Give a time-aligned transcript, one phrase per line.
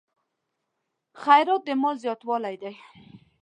[1.23, 2.73] خیرات د مال زیاتوالی دی.